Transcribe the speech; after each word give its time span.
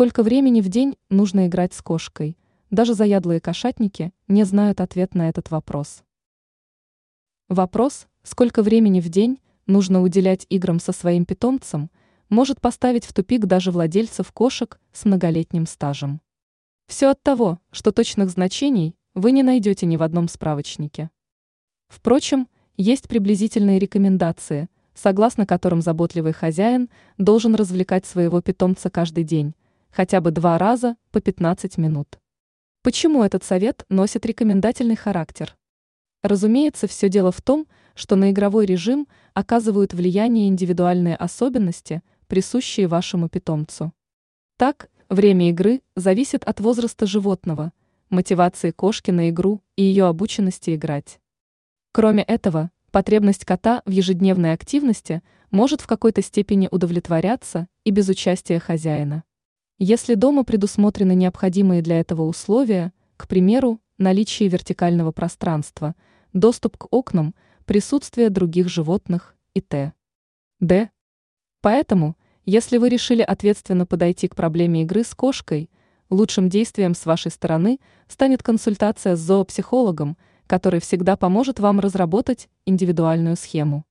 Сколько 0.00 0.22
времени 0.22 0.62
в 0.62 0.68
день 0.70 0.96
нужно 1.10 1.46
играть 1.46 1.74
с 1.74 1.82
кошкой? 1.82 2.38
Даже 2.70 2.94
заядлые 2.94 3.38
кошатники 3.38 4.14
не 4.28 4.44
знают 4.44 4.80
ответ 4.80 5.14
на 5.14 5.28
этот 5.28 5.50
вопрос. 5.50 6.04
Вопрос, 7.50 8.06
сколько 8.22 8.62
времени 8.62 9.02
в 9.02 9.10
день 9.10 9.42
нужно 9.66 10.00
уделять 10.00 10.46
играм 10.48 10.80
со 10.80 10.92
своим 10.92 11.26
питомцем, 11.26 11.90
может 12.30 12.62
поставить 12.62 13.04
в 13.04 13.12
тупик 13.12 13.44
даже 13.44 13.70
владельцев 13.70 14.32
кошек 14.32 14.80
с 14.90 15.04
многолетним 15.04 15.66
стажем. 15.66 16.22
Все 16.86 17.10
от 17.10 17.22
того, 17.22 17.58
что 17.70 17.92
точных 17.92 18.30
значений 18.30 18.96
вы 19.12 19.32
не 19.32 19.42
найдете 19.42 19.84
ни 19.84 19.98
в 19.98 20.02
одном 20.02 20.28
справочнике. 20.28 21.10
Впрочем, 21.88 22.48
есть 22.78 23.06
приблизительные 23.06 23.78
рекомендации, 23.78 24.70
согласно 24.94 25.44
которым 25.44 25.82
заботливый 25.82 26.32
хозяин 26.32 26.88
должен 27.18 27.54
развлекать 27.54 28.06
своего 28.06 28.40
питомца 28.40 28.88
каждый 28.88 29.24
день, 29.24 29.54
хотя 29.90 30.20
бы 30.20 30.30
два 30.30 30.58
раза 30.58 30.96
по 31.10 31.20
15 31.20 31.78
минут. 31.78 32.18
Почему 32.82 33.22
этот 33.22 33.44
совет 33.44 33.84
носит 33.88 34.24
рекомендательный 34.24 34.96
характер? 34.96 35.56
Разумеется, 36.22 36.86
все 36.86 37.08
дело 37.08 37.32
в 37.32 37.40
том, 37.40 37.66
что 37.94 38.16
на 38.16 38.30
игровой 38.30 38.66
режим 38.66 39.06
оказывают 39.34 39.94
влияние 39.94 40.48
индивидуальные 40.48 41.16
особенности, 41.16 42.02
присущие 42.26 42.86
вашему 42.86 43.28
питомцу. 43.28 43.92
Так, 44.56 44.90
время 45.08 45.50
игры 45.50 45.82
зависит 45.96 46.44
от 46.44 46.60
возраста 46.60 47.06
животного, 47.06 47.72
мотивации 48.10 48.70
кошки 48.70 49.10
на 49.10 49.30
игру 49.30 49.62
и 49.76 49.82
ее 49.82 50.06
обученности 50.06 50.74
играть. 50.74 51.20
Кроме 51.92 52.22
этого, 52.22 52.70
потребность 52.90 53.44
кота 53.44 53.82
в 53.86 53.90
ежедневной 53.90 54.52
активности 54.52 55.22
может 55.50 55.80
в 55.80 55.86
какой-то 55.86 56.22
степени 56.22 56.68
удовлетворяться 56.70 57.66
и 57.84 57.90
без 57.90 58.08
участия 58.08 58.58
хозяина. 58.58 59.24
Если 59.82 60.14
дома 60.14 60.44
предусмотрены 60.44 61.14
необходимые 61.14 61.80
для 61.80 62.00
этого 62.00 62.24
условия, 62.24 62.92
к 63.16 63.26
примеру, 63.26 63.80
наличие 63.96 64.50
вертикального 64.50 65.10
пространства, 65.10 65.94
доступ 66.34 66.76
к 66.76 66.86
окнам, 66.90 67.34
присутствие 67.64 68.28
других 68.28 68.68
животных 68.68 69.34
и 69.54 69.62
т. 69.62 69.94
д. 70.60 70.90
Поэтому, 71.62 72.18
если 72.44 72.76
вы 72.76 72.90
решили 72.90 73.22
ответственно 73.22 73.86
подойти 73.86 74.28
к 74.28 74.36
проблеме 74.36 74.82
игры 74.82 75.02
с 75.02 75.14
кошкой, 75.14 75.70
лучшим 76.10 76.50
действием 76.50 76.94
с 76.94 77.06
вашей 77.06 77.30
стороны 77.30 77.80
станет 78.06 78.42
консультация 78.42 79.16
с 79.16 79.20
зоопсихологом, 79.20 80.18
который 80.46 80.80
всегда 80.80 81.16
поможет 81.16 81.58
вам 81.58 81.80
разработать 81.80 82.50
индивидуальную 82.66 83.34
схему. 83.34 83.86